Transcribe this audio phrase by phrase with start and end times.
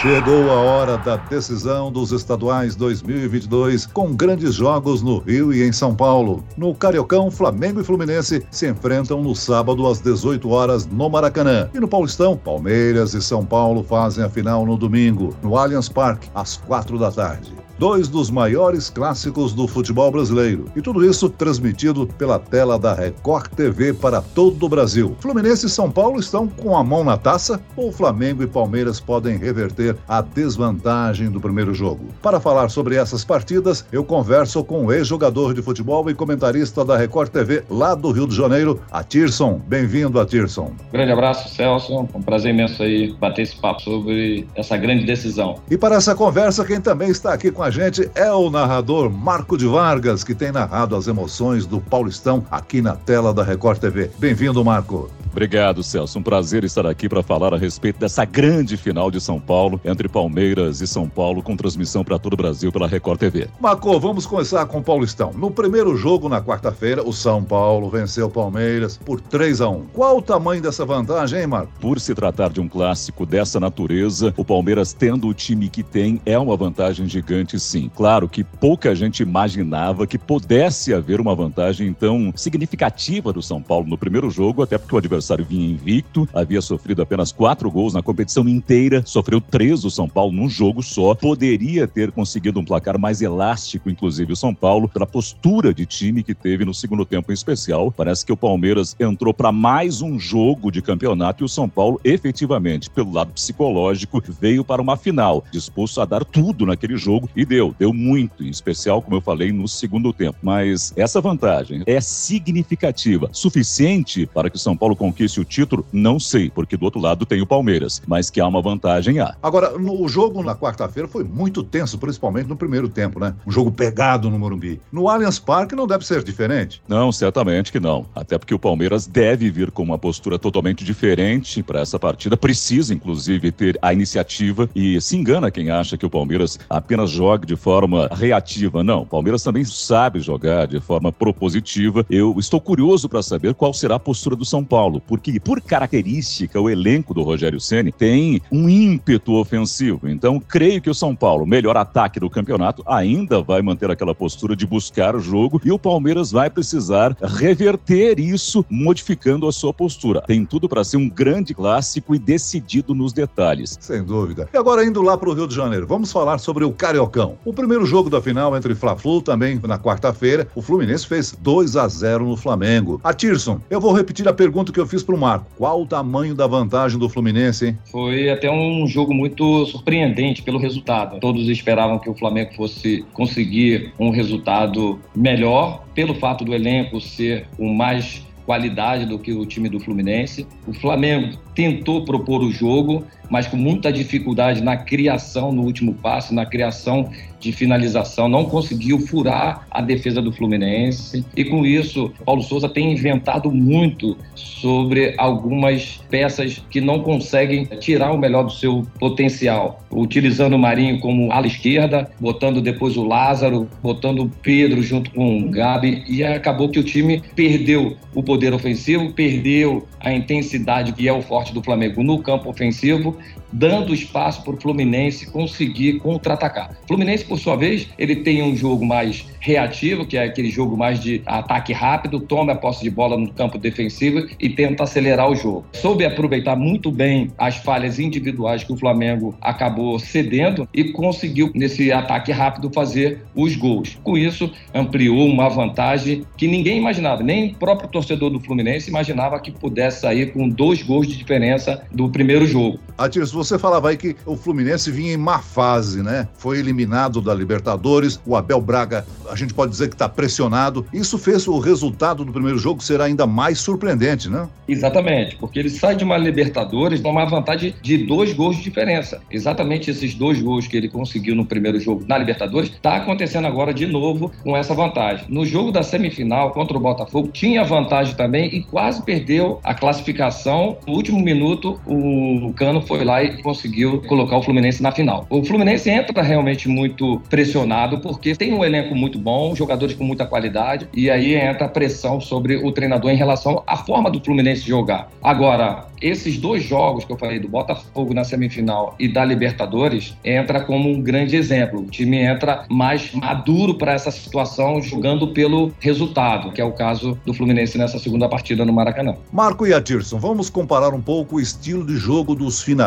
[0.00, 5.72] Chegou a hora da decisão dos estaduais 2022, com grandes jogos no Rio e em
[5.72, 6.44] São Paulo.
[6.56, 11.68] No Cariocão, Flamengo e Fluminense se enfrentam no sábado às 18 horas no Maracanã.
[11.74, 16.30] E no Paulistão, Palmeiras e São Paulo fazem a final no domingo, no Allianz Parque,
[16.32, 20.66] às 4 da tarde dois dos maiores clássicos do futebol brasileiro.
[20.74, 25.16] E tudo isso transmitido pela tela da Record TV para todo o Brasil.
[25.20, 29.36] Fluminense e São Paulo estão com a mão na taça ou Flamengo e Palmeiras podem
[29.36, 32.06] reverter a desvantagem do primeiro jogo?
[32.20, 36.96] Para falar sobre essas partidas, eu converso com o ex-jogador de futebol e comentarista da
[36.96, 39.60] Record TV lá do Rio de Janeiro, Atirson.
[39.66, 40.72] Bem-vindo, Atirson.
[40.92, 42.08] Grande abraço, Celso.
[42.14, 45.60] Um prazer imenso aí bater esse papo sobre essa grande decisão.
[45.70, 49.10] E para essa conversa, quem também está aqui com a a gente é o narrador
[49.10, 53.78] Marco de Vargas, que tem narrado as emoções do Paulistão aqui na tela da Record
[53.78, 54.10] TV.
[54.18, 55.10] Bem-vindo, Marco.
[55.30, 56.18] Obrigado, Celso.
[56.18, 60.08] Um prazer estar aqui para falar a respeito dessa grande final de São Paulo entre
[60.08, 63.48] Palmeiras e São Paulo, com transmissão para todo o Brasil pela Record TV.
[63.60, 65.32] Marco, vamos começar com o Paulistão.
[65.34, 69.86] No primeiro jogo, na quarta-feira, o São Paulo venceu o Palmeiras por 3 a 1
[69.92, 71.72] Qual o tamanho dessa vantagem, hein, Marco?
[71.80, 76.20] Por se tratar de um clássico dessa natureza, o Palmeiras, tendo o time que tem,
[76.24, 77.90] é uma vantagem gigante, sim.
[77.94, 83.86] Claro que pouca gente imaginava que pudesse haver uma vantagem tão significativa do São Paulo
[83.86, 88.02] no primeiro jogo, até porque o adversário vinha invicto, havia sofrido apenas quatro gols na
[88.02, 92.98] competição inteira, sofreu três do São Paulo num jogo só, poderia ter conseguido um placar
[92.98, 97.30] mais elástico, inclusive o São Paulo, pela postura de time que teve no segundo tempo
[97.30, 97.90] em especial.
[97.90, 102.00] Parece que o Palmeiras entrou para mais um jogo de campeonato e o São Paulo,
[102.04, 107.44] efetivamente, pelo lado psicológico, veio para uma final, disposto a dar tudo naquele jogo e
[107.48, 110.36] deu, deu muito, em especial, como eu falei, no segundo tempo.
[110.42, 116.20] Mas essa vantagem é significativa, suficiente para que o São Paulo conquiste o título, não
[116.20, 119.34] sei, porque do outro lado tem o Palmeiras, mas que há uma vantagem há.
[119.42, 123.34] Agora, no jogo na quarta-feira foi muito tenso, principalmente no primeiro tempo, né?
[123.46, 124.80] Um jogo pegado no Morumbi.
[124.92, 126.82] No Allianz Parque não deve ser diferente?
[126.86, 128.06] Não, certamente que não.
[128.14, 132.92] Até porque o Palmeiras deve vir com uma postura totalmente diferente para essa partida, precisa
[132.92, 137.56] inclusive ter a iniciativa e se engana quem acha que o Palmeiras apenas joga de
[137.56, 138.84] forma reativa.
[138.84, 142.04] Não, o Palmeiras também sabe jogar de forma propositiva.
[142.08, 146.60] Eu estou curioso para saber qual será a postura do São Paulo porque por característica
[146.60, 150.08] o elenco do Rogério Ceni tem um ímpeto ofensivo.
[150.08, 154.54] Então, creio que o São Paulo, melhor ataque do campeonato, ainda vai manter aquela postura
[154.54, 160.22] de buscar o jogo e o Palmeiras vai precisar reverter isso modificando a sua postura.
[160.22, 163.76] Tem tudo para ser um grande clássico e decidido nos detalhes.
[163.80, 164.48] Sem dúvida.
[164.52, 167.27] E agora indo lá para o Rio de Janeiro, vamos falar sobre o Cariocão.
[167.44, 171.88] O primeiro jogo da final entre Fla-Flu também na quarta-feira, o Fluminense fez 2 a
[171.88, 173.00] 0 no Flamengo.
[173.02, 175.46] A Tirson, eu vou repetir a pergunta que eu fiz para o Marco.
[175.56, 177.78] Qual o tamanho da vantagem do Fluminense, hein?
[177.90, 181.18] Foi até um jogo muito surpreendente pelo resultado.
[181.20, 187.46] Todos esperavam que o Flamengo fosse conseguir um resultado melhor, pelo fato do elenco ser
[187.58, 190.46] o mais qualidade do que o time do Fluminense.
[190.66, 196.32] O Flamengo tentou propor o jogo, mas com muita dificuldade na criação no último passe,
[196.32, 201.24] na criação de finalização, não conseguiu furar a defesa do Fluminense.
[201.36, 208.12] E com isso, Paulo Souza tem inventado muito sobre algumas peças que não conseguem tirar
[208.12, 209.84] o melhor do seu potencial.
[209.90, 215.38] Utilizando o Marinho como ala esquerda, botando depois o Lázaro, botando o Pedro junto com
[215.38, 221.08] o Gabi, e acabou que o time perdeu o poder ofensivo, perdeu a intensidade que
[221.08, 223.16] é o forte do Flamengo no campo ofensivo
[223.52, 226.76] dando espaço para o Fluminense conseguir contra-atacar.
[226.86, 231.00] Fluminense, por sua vez, ele tem um jogo mais reativo, que é aquele jogo mais
[231.00, 235.34] de ataque rápido, toma a posse de bola no campo defensivo e tenta acelerar o
[235.34, 235.64] jogo.
[235.72, 241.92] Soube aproveitar muito bem as falhas individuais que o Flamengo acabou cedendo e conseguiu, nesse
[241.92, 243.98] ataque rápido, fazer os gols.
[244.02, 249.40] Com isso, ampliou uma vantagem que ninguém imaginava, nem o próprio torcedor do Fluminense imaginava
[249.40, 252.78] que pudesse sair com dois gols de diferença do primeiro jogo.
[252.98, 256.26] Atirso, você falava aí que o Fluminense vinha em má fase, né?
[256.36, 260.84] Foi eliminado da Libertadores, o Abel Braga, a gente pode dizer que está pressionado.
[260.92, 264.48] Isso fez o resultado do primeiro jogo ser ainda mais surpreendente, né?
[264.66, 269.22] Exatamente, porque ele sai de uma Libertadores numa vantagem de dois gols de diferença.
[269.30, 273.72] Exatamente esses dois gols que ele conseguiu no primeiro jogo na Libertadores, está acontecendo agora
[273.72, 275.24] de novo com essa vantagem.
[275.28, 280.78] No jogo da semifinal contra o Botafogo, tinha vantagem também e quase perdeu a classificação.
[280.84, 285.26] No último minuto, o Cano foi lá e conseguiu colocar o Fluminense na final.
[285.28, 290.26] O Fluminense entra realmente muito pressionado porque tem um elenco muito bom, jogadores com muita
[290.26, 294.66] qualidade, e aí entra a pressão sobre o treinador em relação à forma do Fluminense
[294.66, 295.10] jogar.
[295.22, 300.60] Agora, esses dois jogos que eu falei, do Botafogo na semifinal e da Libertadores, entra
[300.60, 301.80] como um grande exemplo.
[301.80, 307.18] O time entra mais maduro para essa situação, jogando pelo resultado, que é o caso
[307.26, 309.14] do Fluminense nessa segunda partida no Maracanã.
[309.32, 312.77] Marco e Atirson, vamos comparar um pouco o estilo de jogo dos finalistas.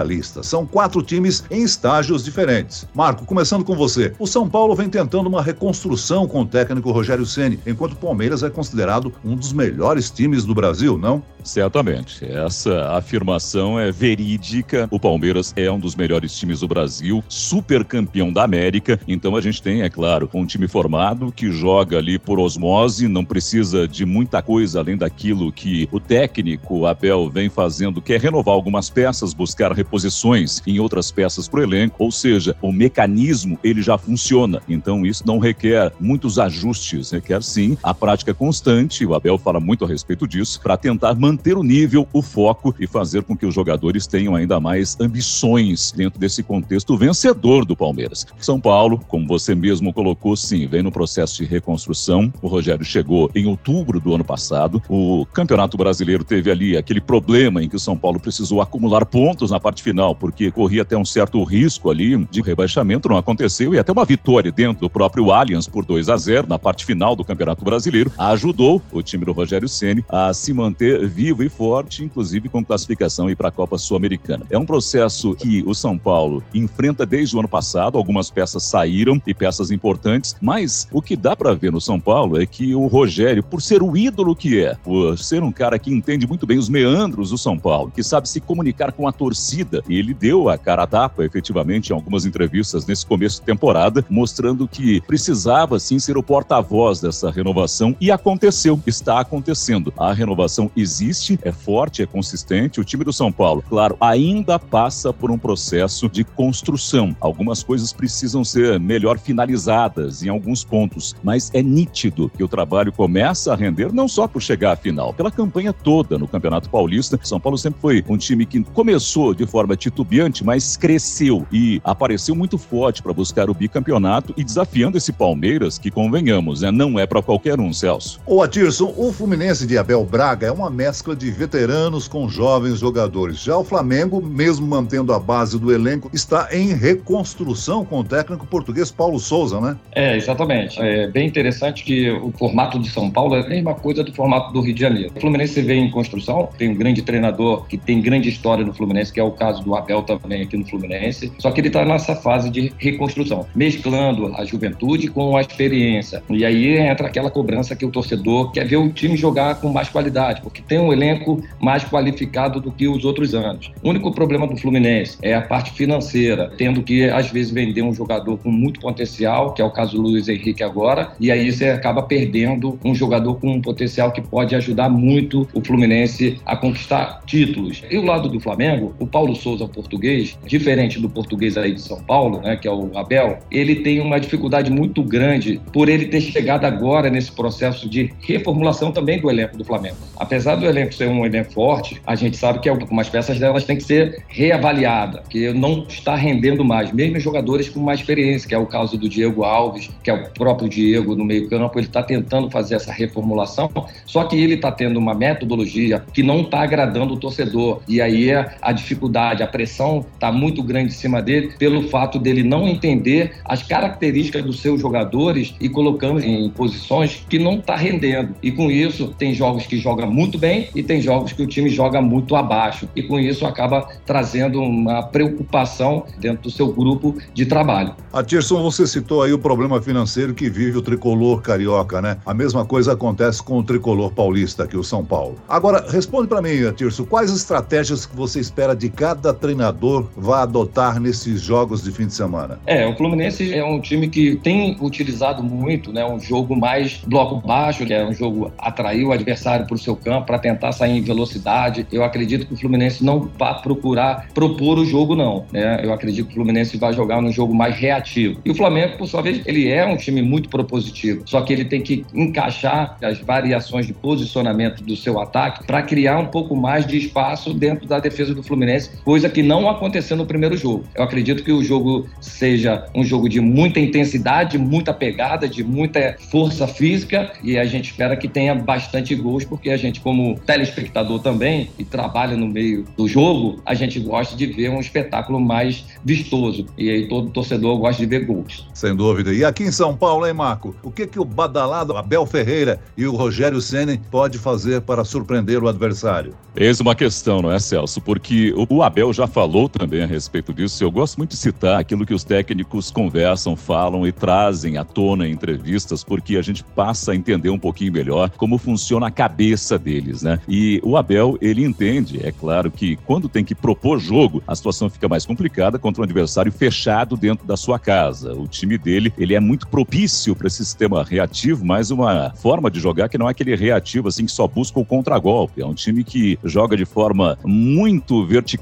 [0.43, 2.87] São quatro times em estágios diferentes.
[2.93, 4.13] Marco, começando com você.
[4.17, 8.43] O São Paulo vem tentando uma reconstrução com o técnico Rogério Ceni, enquanto o Palmeiras
[8.43, 11.23] é considerado um dos melhores times do Brasil, não?
[11.43, 12.23] Certamente.
[12.25, 14.87] Essa afirmação é verídica.
[14.91, 18.99] O Palmeiras é um dos melhores times do Brasil, super campeão da América.
[19.07, 23.25] Então a gente tem, é claro, um time formado que joga ali por osmose, não
[23.25, 28.53] precisa de muita coisa além daquilo que o técnico Abel vem fazendo, que é renovar
[28.53, 31.95] algumas peças, buscar reposições em outras peças para o elenco.
[31.99, 34.61] Ou seja, o mecanismo ele já funciona.
[34.67, 39.05] Então isso não requer muitos ajustes, requer sim a prática constante.
[39.05, 42.87] O Abel fala muito a respeito disso para tentar manter o nível, o foco e
[42.87, 48.25] fazer com que os jogadores tenham ainda mais ambições dentro desse contexto vencedor do Palmeiras.
[48.39, 52.31] São Paulo, como você mesmo colocou, sim, vem no processo de reconstrução.
[52.41, 54.81] O Rogério chegou em outubro do ano passado.
[54.89, 59.51] O Campeonato Brasileiro teve ali aquele problema em que o São Paulo precisou acumular pontos
[59.51, 63.79] na parte final, porque corria até um certo risco ali de rebaixamento, não aconteceu, e
[63.79, 67.23] até uma vitória dentro do próprio Allianz por 2 a 0 na parte final do
[67.23, 72.49] Campeonato Brasileiro ajudou o time do Rogério Ceni a se manter vivo e forte, inclusive
[72.49, 74.45] com classificação para a Copa Sul-Americana.
[74.49, 79.21] É um processo que o São Paulo enfrenta desde o ano passado, algumas peças saíram
[79.27, 82.87] e peças importantes, mas o que dá para ver no São Paulo é que o
[82.87, 86.57] Rogério, por ser o ídolo que é, por ser um cara que entende muito bem
[86.57, 89.50] os meandros do São Paulo, que sabe se comunicar com a torcida,
[89.89, 94.67] ele deu a cara a tapa efetivamente em algumas entrevistas nesse começo de temporada, mostrando
[94.67, 99.93] que precisava sim ser o porta-voz dessa renovação e aconteceu, está acontecendo.
[99.97, 102.79] A renovação existe existe, é forte, é consistente.
[102.79, 107.15] O time do São Paulo, claro, ainda passa por um processo de construção.
[107.19, 112.91] Algumas coisas precisam ser melhor finalizadas em alguns pontos, mas é nítido que o trabalho
[112.91, 117.19] começa a render não só por chegar à final, pela campanha toda no Campeonato Paulista.
[117.23, 122.35] São Paulo sempre foi um time que começou de forma titubeante, mas cresceu e apareceu
[122.35, 127.05] muito forte para buscar o bicampeonato e desafiando esse Palmeiras, que convenhamos, né, não é
[127.05, 128.19] para qualquer um, Celso.
[128.25, 132.79] Ô Atirson, o Fluminense de Abel Braga é uma mescla mescla de veteranos com jovens
[132.79, 133.41] jogadores.
[133.41, 138.45] Já o Flamengo, mesmo mantendo a base do elenco, está em reconstrução com o técnico
[138.45, 139.77] português Paulo Souza, né?
[139.93, 140.79] É, exatamente.
[140.79, 144.53] É bem interessante que o formato de São Paulo é a mesma coisa do formato
[144.53, 145.13] do Rio de Janeiro.
[145.15, 149.11] O Fluminense vem em construção, tem um grande treinador que tem grande história no Fluminense,
[149.11, 152.15] que é o caso do Abel também aqui no Fluminense, só que ele está nessa
[152.15, 156.23] fase de reconstrução, mesclando a juventude com a experiência.
[156.29, 159.89] E aí entra aquela cobrança que o torcedor quer ver o time jogar com mais
[159.89, 163.71] qualidade, porque tem um elenco mais qualificado do que os outros anos.
[163.83, 167.93] O único problema do Fluminense é a parte financeira, tendo que, às vezes, vender um
[167.93, 171.69] jogador com muito potencial, que é o caso do Luiz Henrique agora, e aí você
[171.69, 177.21] acaba perdendo um jogador com um potencial que pode ajudar muito o Fluminense a conquistar
[177.25, 177.83] títulos.
[177.89, 182.01] E o lado do Flamengo, o Paulo Souza, português, diferente do português aí de São
[182.01, 186.21] Paulo, né, que é o Abel, ele tem uma dificuldade muito grande por ele ter
[186.21, 189.97] chegado agora nesse processo de reformulação também do elenco do Flamengo.
[190.17, 193.77] Apesar do elenco ser um elenco forte, a gente sabe que algumas peças delas têm
[193.77, 198.57] que ser reavaliadas, que não está rendendo mais, mesmo jogadores com mais experiência, que é
[198.57, 202.49] o caso do Diego Alves, que é o próprio Diego no meio-campo, ele está tentando
[202.49, 203.69] fazer essa reformulação,
[204.03, 207.81] só que ele está tendo uma metodologia que não está agradando o torcedor.
[207.87, 212.43] E aí a dificuldade, a pressão está muito grande em cima dele pelo fato dele
[212.43, 218.35] não entender as características dos seus jogadores e colocando em posições que não está rendendo.
[218.41, 221.69] E com isso, tem jogos que joga muito bem e tem jogos que o time
[221.69, 222.87] joga muito abaixo.
[222.95, 227.93] E com isso acaba trazendo uma preocupação dentro do seu grupo de trabalho.
[228.13, 232.17] Atirson, você citou aí o problema financeiro que vive o tricolor carioca, né?
[232.25, 235.35] A mesma coisa acontece com o tricolor paulista aqui, o São Paulo.
[235.47, 240.99] Agora, responde para mim, Atirson, quais estratégias que você espera de cada treinador vá adotar
[240.99, 242.59] nesses jogos de fim de semana?
[242.67, 247.37] É, o Fluminense é um time que tem utilizado muito, né, um jogo mais bloco
[247.37, 250.99] baixo, que é um jogo atrair o adversário para o seu campo para tentar sair
[250.99, 251.87] em velocidade.
[251.91, 255.45] Eu acredito que o Fluminense não vai procurar propor o jogo, não.
[255.51, 255.81] Né?
[255.83, 258.39] Eu acredito que o Fluminense vai jogar num jogo mais reativo.
[258.45, 261.23] E o Flamengo, por sua vez, ele é um time muito propositivo.
[261.25, 266.19] Só que ele tem que encaixar as variações de posicionamento do seu ataque para criar
[266.19, 270.25] um pouco mais de espaço dentro da defesa do Fluminense, coisa que não aconteceu no
[270.25, 270.83] primeiro jogo.
[270.95, 276.15] Eu acredito que o jogo seja um jogo de muita intensidade, muita pegada, de muita
[276.29, 281.19] força física e a gente espera que tenha bastante gols, porque a gente, como telespectador
[281.19, 285.85] também e trabalha no meio do jogo, a gente gosta de ver um espetáculo mais
[286.03, 286.65] vistoso.
[286.77, 288.67] E aí todo torcedor gosta de ver gols.
[288.73, 289.33] Sem dúvida.
[289.33, 290.75] E aqui em São Paulo, hein, Marco?
[290.83, 295.63] O que que o badalado Abel Ferreira e o Rogério Ceni pode fazer para surpreender
[295.63, 296.33] o adversário?
[296.55, 298.01] Eis uma questão, não é, Celso?
[298.01, 300.83] Porque o Abel já falou também a respeito disso.
[300.83, 305.27] Eu gosto muito de citar aquilo que os técnicos conversam, falam e trazem à tona
[305.27, 309.79] em entrevistas, porque a gente passa a entender um pouquinho melhor como funciona a cabeça
[309.79, 310.39] deles, né?
[310.47, 314.89] E o Abel, ele entende, é claro que quando tem que propor jogo, a situação
[314.89, 318.33] fica mais complicada contra um adversário fechado dentro da sua casa.
[318.33, 322.79] O time dele, ele é muito propício para esse sistema reativo, mas uma forma de
[322.79, 325.61] jogar que não é aquele reativo assim que só busca o contragolpe.
[325.61, 328.60] É um time que joga de forma muito vertical,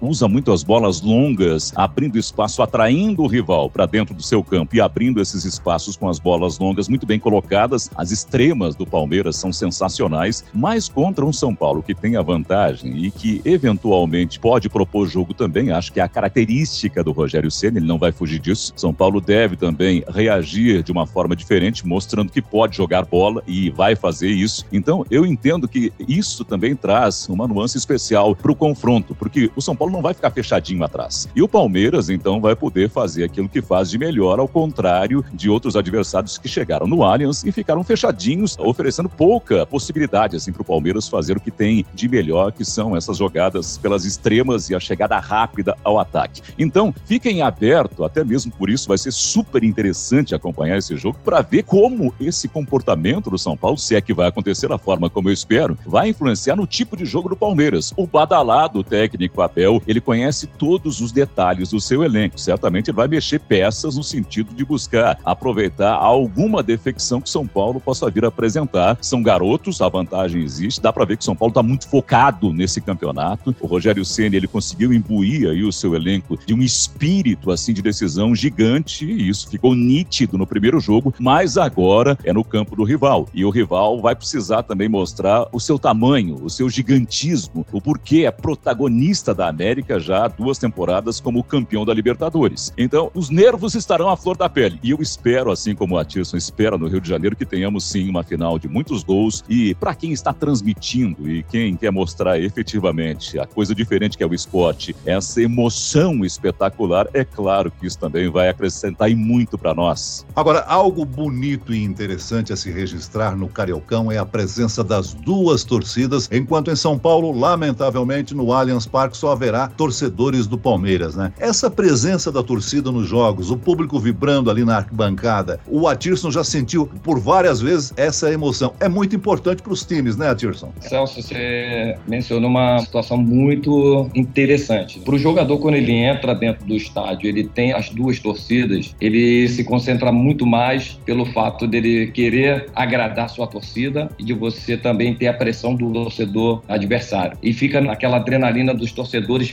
[0.00, 4.76] usa muito as bolas longas, abrindo espaço, atraindo o rival para dentro do seu campo
[4.76, 7.90] e abrindo esses espaços com as bolas longas muito bem colocadas.
[7.94, 13.04] As extremas do Palmeiras são sensacionais, mas contra um São Paulo que tem a vantagem
[13.04, 17.78] e que eventualmente pode propor jogo também, acho que é a característica do Rogério Senna,
[17.78, 18.72] ele não vai fugir disso.
[18.76, 23.70] São Paulo deve também reagir de uma forma diferente, mostrando que pode jogar bola e
[23.70, 24.64] vai fazer isso.
[24.72, 29.62] Então, eu entendo que isso também traz uma nuance especial para o confronto, porque o
[29.62, 31.28] São Paulo não vai ficar fechadinho atrás.
[31.34, 35.48] E o Palmeiras, então, vai poder fazer aquilo que faz de melhor, ao contrário de
[35.48, 40.64] outros adversários que chegaram no Allianz e ficaram fechadinhos, oferecendo pouca possibilidade assim, para o
[40.64, 44.80] Palmeiras fazer o que tem de melhor, que são essas jogadas pelas extremas e a
[44.80, 46.42] chegada rápida ao ataque.
[46.58, 51.42] Então, fiquem abertos, até mesmo por isso vai ser super interessante acompanhar esse jogo para
[51.42, 55.28] ver como esse comportamento do São Paulo, se é que vai acontecer da forma como
[55.28, 57.92] eu espero, vai influenciar no tipo de jogo do Palmeiras.
[57.96, 62.40] O badalado técnico Abel, ele conhece todos os detalhes do seu elenco.
[62.40, 67.80] Certamente ele vai mexer peças no sentido de buscar aproveitar alguma defecção que São Paulo
[67.80, 68.96] possa vir apresentar.
[69.00, 72.80] São garotos, a vantagem existe, dá para ver que São Paulo está muito focado nesse
[72.80, 73.54] campeonato.
[73.60, 77.82] O Rogério Ceni ele conseguiu imbuir aí o seu elenco de um espírito assim de
[77.82, 82.84] decisão gigante e isso ficou nítido no primeiro jogo, mas agora é no campo do
[82.84, 83.28] rival.
[83.34, 88.24] E o rival vai precisar também mostrar o seu tamanho, o seu gigantismo, o porquê
[88.24, 92.72] é protagonista da América já há duas temporadas como campeão da Libertadores.
[92.76, 94.78] Então, os nervos estarão à flor da pele.
[94.82, 98.08] E eu espero, assim como a Tirson espera no Rio de Janeiro, que tenhamos sim
[98.08, 99.44] uma final de muitos gols.
[99.48, 104.26] E para quem está transmitindo e quem quer mostrar efetivamente a coisa diferente que é
[104.26, 109.74] o esporte, essa emoção espetacular, é claro que isso também vai acrescentar e muito para
[109.74, 110.26] nós.
[110.34, 115.64] Agora, algo bonito e interessante a se registrar no Cariocão é a presença das duas
[115.64, 121.32] torcidas, enquanto em São Paulo, lamentavelmente, no Allianz Parque só haverá torcedores do Palmeiras, né?
[121.38, 126.44] Essa presença da torcida nos jogos, o público vibrando ali na arquibancada, o Atirson já
[126.44, 128.72] sentiu por várias vezes essa emoção.
[128.80, 130.72] É muito importante para os times, né, Atirson?
[130.80, 135.00] Celso, você mencionou uma situação muito interessante.
[135.00, 139.48] Para o jogador, quando ele entra dentro do estádio, ele tem as duas torcidas, ele
[139.48, 145.14] se concentra muito mais pelo fato dele querer agradar sua torcida e de você também
[145.14, 147.36] ter a pressão do torcedor adversário.
[147.42, 148.99] E fica naquela adrenalina dos torcedores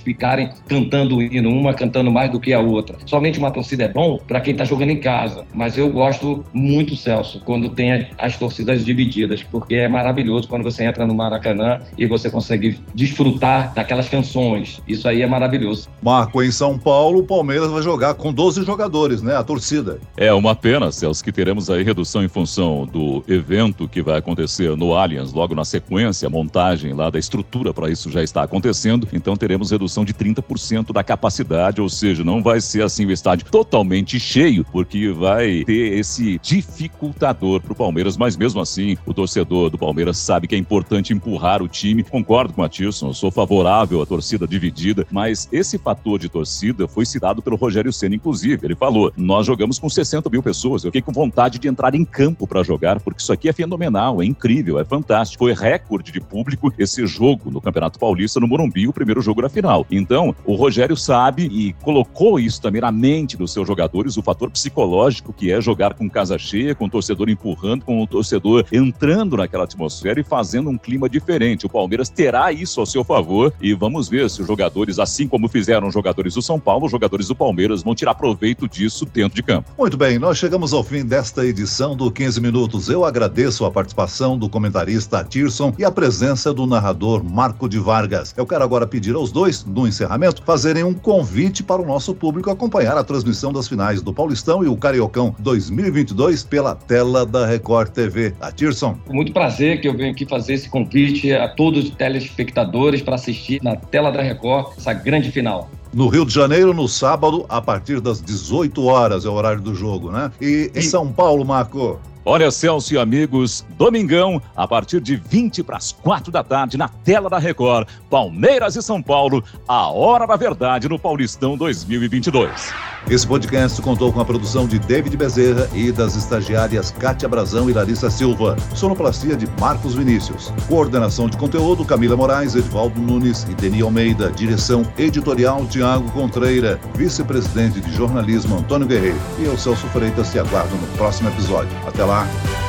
[0.03, 2.97] ficarem cantando o hino, uma cantando mais do que a outra.
[3.05, 6.95] Somente uma torcida é bom para quem está jogando em casa, mas eu gosto muito,
[6.95, 12.05] Celso, quando tem as torcidas divididas, porque é maravilhoso quando você entra no Maracanã e
[12.05, 14.81] você consegue desfrutar daquelas canções.
[14.87, 15.89] Isso aí é maravilhoso.
[16.01, 19.35] Marco, em São Paulo, o Palmeiras vai jogar com 12 jogadores, né?
[19.35, 19.99] A torcida.
[20.15, 24.75] É uma pena, Celso, que teremos aí redução em função do evento que vai acontecer
[24.75, 29.07] no Allianz, logo na sequência, a montagem lá da estrutura para isso já está acontecendo.
[29.13, 33.47] Então teremos redução de 30% da capacidade, ou seja, não vai ser assim o estádio
[33.49, 39.69] totalmente cheio, porque vai ter esse dificultador para o Palmeiras, mas mesmo assim, o torcedor
[39.69, 42.03] do Palmeiras sabe que é importante empurrar o time.
[42.03, 47.05] Concordo com a Tilson, sou favorável à torcida dividida, mas esse fator de torcida foi
[47.05, 48.65] citado pelo Rogério Senna, inclusive.
[48.65, 50.83] Ele falou: nós jogamos com 60 mil pessoas.
[50.83, 54.21] Eu fiquei com vontade de entrar em campo para jogar, porque isso aqui é fenomenal,
[54.21, 55.43] é incrível, é fantástico.
[55.43, 59.49] Foi recorde de público esse jogo no Campeonato Paulista no Morumbi, o primeiro jogo da
[59.49, 59.85] final.
[59.91, 64.49] Então, o Rogério sabe e colocou isso também na mente dos seus jogadores, o fator
[64.49, 69.37] psicológico que é jogar com casa cheia, com o torcedor empurrando, com o torcedor entrando
[69.37, 71.65] naquela atmosfera e fazendo um clima diferente.
[71.65, 75.47] O Palmeiras terá isso ao seu favor e vamos ver se os jogadores, assim como
[75.47, 79.35] fizeram os jogadores do São Paulo, os jogadores do Palmeiras vão tirar proveito disso dentro
[79.35, 79.71] de campo.
[79.77, 82.89] Muito bem, nós chegamos ao fim desta edição do 15 Minutos.
[82.89, 88.33] Eu agradeço a participação do comentarista Tirson e a presença do narrador Marco de Vargas.
[88.35, 92.13] Eu quero agora pedir pedir aos dois, no encerramento, fazerem um convite para o nosso
[92.13, 97.45] público acompanhar a transmissão das finais do Paulistão e o Cariocão 2022 pela tela da
[97.45, 98.33] Record TV.
[98.41, 98.97] Atirson.
[99.09, 103.63] Muito prazer que eu venho aqui fazer esse convite a todos os telespectadores para assistir
[103.63, 108.01] na tela da Record essa grande final no Rio de Janeiro no sábado, a partir
[108.01, 110.29] das 18 horas é o horário do jogo, né?
[110.39, 111.99] E em São Paulo, Marco?
[112.29, 116.89] Olha, Celso e amigos, domingão, a partir de 20 para as 4 da tarde, na
[116.89, 122.73] tela da Record, Palmeiras e São Paulo, a hora da verdade no Paulistão 2022.
[123.09, 127.73] Esse podcast contou com a produção de David Bezerra e das estagiárias Kátia Brazão e
[127.73, 128.57] Larissa Silva.
[128.75, 130.51] Sonoplastia de Marcos Vinícius.
[130.67, 134.29] Coordenação de conteúdo Camila Moraes, Edvaldo Nunes e Deni Almeida.
[134.31, 136.77] Direção editorial Tiago Contreira.
[136.95, 139.19] Vice-presidente de jornalismo Antônio Guerreiro.
[139.39, 141.71] E eu, Celso Freitas, te aguardo no próximo episódio.
[141.87, 142.16] Até lá.
[142.17, 142.66] Bye.